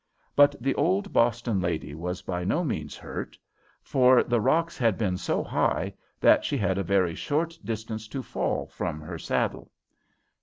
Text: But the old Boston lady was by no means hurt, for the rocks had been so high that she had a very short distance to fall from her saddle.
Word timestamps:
But 0.35 0.55
the 0.59 0.73
old 0.73 1.13
Boston 1.13 1.59
lady 1.59 1.93
was 1.93 2.23
by 2.23 2.43
no 2.43 2.63
means 2.63 2.97
hurt, 2.97 3.37
for 3.83 4.23
the 4.23 4.41
rocks 4.41 4.75
had 4.75 4.97
been 4.97 5.15
so 5.15 5.43
high 5.43 5.93
that 6.19 6.43
she 6.43 6.57
had 6.57 6.79
a 6.79 6.83
very 6.83 7.13
short 7.13 7.55
distance 7.63 8.07
to 8.07 8.23
fall 8.23 8.65
from 8.65 8.99
her 9.01 9.19
saddle. 9.19 9.69